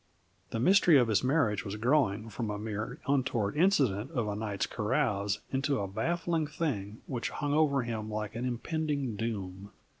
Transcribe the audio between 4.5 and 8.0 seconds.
carouse into a baffling thing which hung over